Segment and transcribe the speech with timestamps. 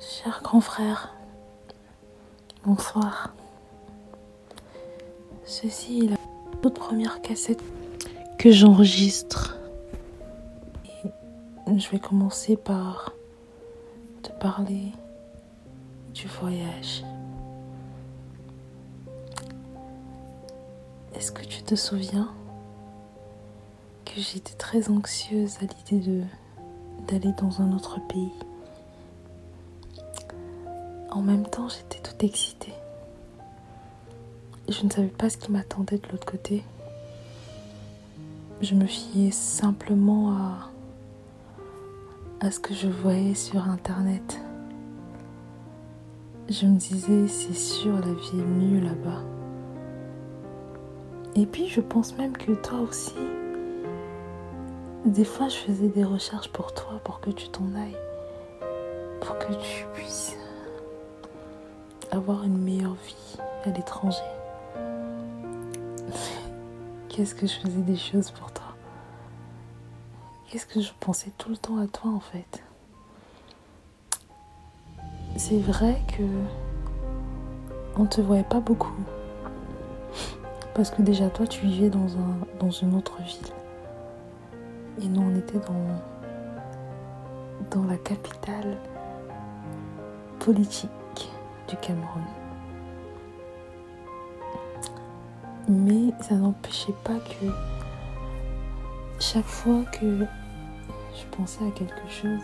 [0.00, 1.12] Cher grand frère,
[2.64, 3.34] bonsoir.
[5.44, 6.16] Ceci est la
[6.62, 7.60] toute première cassette
[8.38, 9.56] que j'enregistre.
[11.66, 13.12] Je vais commencer par
[14.22, 14.92] te parler
[16.14, 17.02] du voyage.
[21.12, 22.28] Est-ce que tu te souviens
[24.04, 26.22] que j'étais très anxieuse à l'idée
[27.08, 28.30] d'aller dans un autre pays?
[31.10, 32.74] En même temps, j'étais toute excitée.
[34.68, 36.62] Je ne savais pas ce qui m'attendait de l'autre côté.
[38.60, 40.70] Je me fiais simplement à,
[42.40, 44.40] à ce que je voyais sur Internet.
[46.48, 49.22] Je me disais, c'est sûr, la vie est mieux là-bas.
[51.34, 53.14] Et puis, je pense même que toi aussi,
[55.04, 57.96] des fois, je faisais des recherches pour toi, pour que tu t'en ailles,
[59.20, 60.27] pour que tu puisses
[62.10, 64.18] avoir une meilleure vie à l'étranger.
[67.08, 68.66] Qu'est-ce que je faisais des choses pour toi?
[70.48, 72.62] Qu'est-ce que je pensais tout le temps à toi en fait?
[75.36, 76.22] C'est vrai que
[77.96, 78.94] on te voyait pas beaucoup.
[80.74, 83.52] Parce que déjà toi tu vivais dans, un, dans une autre ville.
[85.02, 86.00] Et nous on était dans,
[87.70, 88.78] dans la capitale
[90.38, 90.90] politique
[91.68, 92.24] du Cameroun.
[95.68, 97.46] Mais ça n'empêchait pas que
[99.20, 100.20] chaque fois que
[101.14, 102.40] je pensais à quelque chose,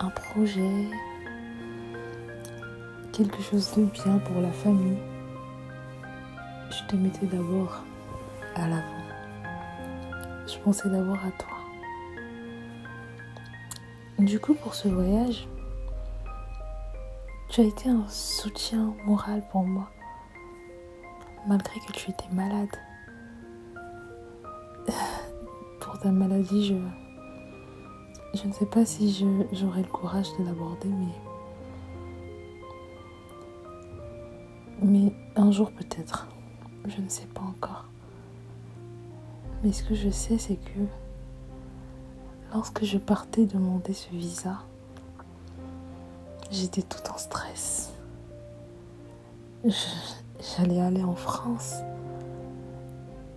[0.00, 0.86] un projet,
[3.12, 4.98] quelque chose de bien pour la famille,
[6.70, 7.82] je te mettais d'abord
[8.54, 8.82] à l'avant.
[10.46, 11.58] Je pensais d'abord à toi.
[14.18, 15.46] Du coup, pour ce voyage,
[17.58, 19.90] tu as été un soutien moral pour moi,
[21.48, 22.70] malgré que tu étais malade.
[25.80, 26.76] Pour ta maladie, je,
[28.38, 31.14] je ne sais pas si j'aurai le courage de l'aborder, mais,
[34.80, 36.28] mais un jour peut-être.
[36.86, 37.86] Je ne sais pas encore.
[39.64, 40.78] Mais ce que je sais, c'est que
[42.52, 44.60] lorsque je partais demander ce visa,
[46.50, 47.92] J'étais tout en stress.
[49.64, 51.74] J'allais aller en France.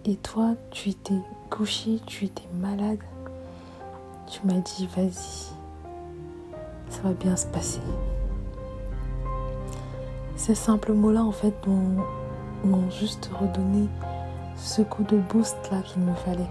[0.05, 2.99] Et toi, tu étais couché, tu étais malade.
[4.27, 5.51] Tu m'as dit, vas-y,
[6.89, 7.81] ça va bien se passer.
[10.37, 13.89] Ces simples mots-là, en fait, m'ont juste redonné
[14.55, 16.49] ce coup de boost là qu'il me fallait.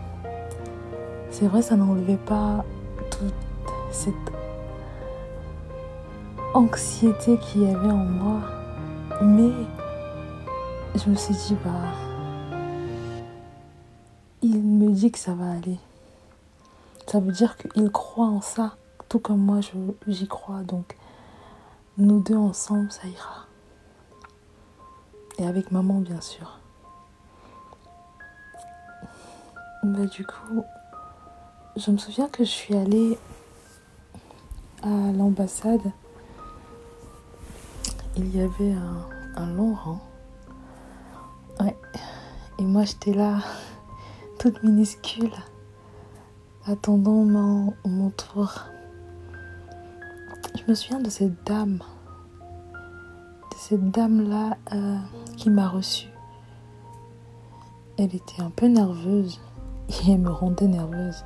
[1.30, 2.64] C'est vrai, ça n'enlevait pas
[3.10, 3.32] toute
[3.90, 4.14] cette
[6.54, 8.40] anxiété qu'il y avait en moi.
[9.22, 9.52] Mais
[10.94, 11.70] je me suis dit, bah,
[14.42, 15.78] il me dit que ça va aller.
[17.06, 18.76] Ça veut dire qu'il croit en ça,
[19.08, 19.60] tout comme moi
[20.06, 20.62] j'y crois.
[20.62, 20.96] Donc,
[21.98, 23.46] nous deux ensemble, ça ira.
[25.38, 26.58] Et avec maman, bien sûr.
[29.82, 30.62] Bah, du coup,
[31.76, 33.18] je me souviens que je suis allée
[34.82, 35.92] à l'ambassade
[38.20, 38.72] il y avait
[39.36, 39.98] un, long rang.
[41.58, 41.76] Ouais.
[42.58, 43.38] Et moi, j'étais là,
[44.38, 45.32] toute minuscule,
[46.66, 48.64] attendant mon, tour.
[50.54, 51.78] Je me souviens de cette dame,
[52.74, 54.96] de cette dame-là euh,
[55.38, 56.08] qui m'a reçue.
[57.96, 59.40] Elle était un peu nerveuse
[59.88, 61.24] et elle me rendait nerveuse.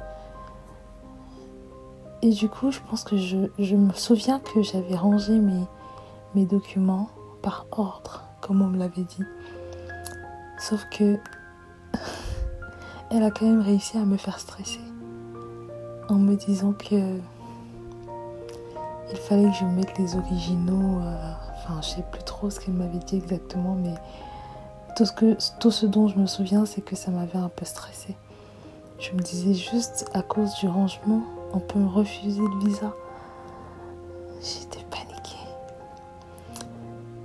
[2.23, 5.65] Et du coup, je pense que je, je me souviens que j'avais rangé mes,
[6.35, 7.09] mes documents
[7.43, 9.25] par ordre, comme on me l'avait dit.
[10.59, 11.19] Sauf que
[13.11, 14.81] elle a quand même réussi à me faire stresser
[16.09, 17.19] en me disant que
[19.11, 21.01] il fallait que je mette les originaux.
[21.01, 23.95] Euh, enfin, je sais plus trop ce qu'elle m'avait dit exactement, mais
[24.97, 27.65] tout ce, que, tout ce dont je me souviens, c'est que ça m'avait un peu
[27.65, 28.17] stressé.
[28.99, 31.23] Je me disais juste à cause du rangement,
[31.53, 32.93] on peut me refuser le visa.
[34.41, 34.84] J'étais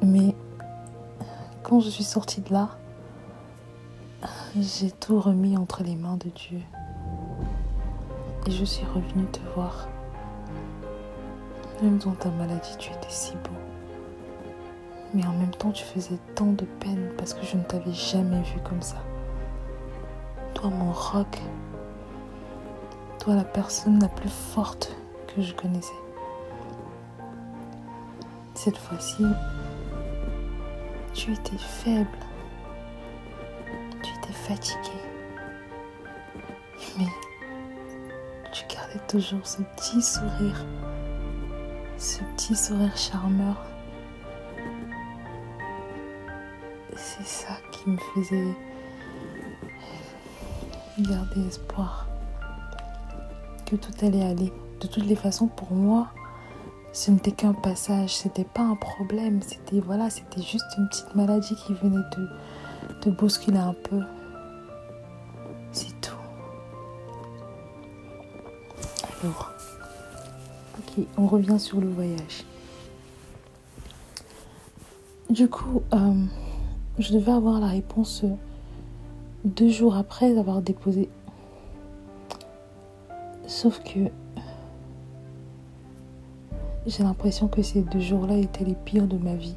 [0.09, 0.35] mais
[1.63, 2.69] quand je suis sortie de là,
[4.59, 6.59] j'ai tout remis entre les mains de Dieu.
[8.47, 9.87] Et je suis revenue te voir.
[11.83, 13.51] Même dans ta maladie, tu étais si beau.
[15.13, 18.41] Mais en même temps, tu faisais tant de peine parce que je ne t'avais jamais
[18.41, 18.97] vu comme ça.
[20.55, 21.39] Toi, mon roc.
[23.19, 24.95] Toi, la personne la plus forte
[25.27, 25.93] que je connaissais.
[28.55, 29.23] Cette fois-ci,
[31.13, 32.07] tu étais faible.
[34.01, 34.97] Tu étais fatigué.
[36.97, 37.07] Mais
[38.51, 40.65] tu gardais toujours ce petit sourire.
[41.97, 43.57] Ce petit sourire charmeur.
[46.95, 48.55] C'est ça qui me faisait
[50.99, 52.07] garder espoir
[53.65, 54.51] que tout allait aller.
[54.79, 56.07] De toutes les façons, pour moi,
[56.91, 61.55] ce n'était qu'un passage, c'était pas un problème, c'était voilà, c'était juste une petite maladie
[61.55, 62.29] qui venait de,
[63.03, 64.01] de bousculer un peu.
[65.71, 66.15] C'est tout.
[69.23, 69.51] Alors,
[70.79, 72.43] ok, on revient sur le voyage.
[75.29, 76.25] Du coup, euh,
[76.97, 78.23] je devais avoir la réponse
[79.45, 81.07] deux jours après avoir déposé.
[83.45, 84.09] Sauf que
[86.89, 89.55] j'ai l'impression que ces deux jours-là étaient les pires de ma vie.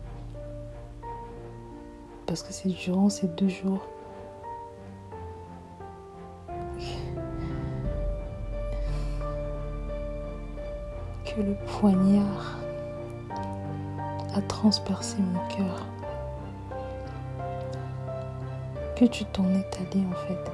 [2.27, 3.81] Parce que c'est durant ces deux jours
[11.25, 12.59] que le poignard
[14.35, 15.87] a transpercé mon cœur.
[18.95, 20.51] Que tu t'en es allé en fait.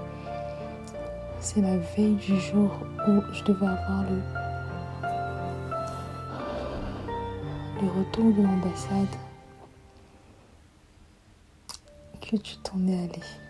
[1.41, 2.71] C'est la veille du jour
[3.09, 4.38] où je devais avoir le
[7.81, 9.07] le retour de l'ambassade
[12.21, 13.48] que tu t'en es allé.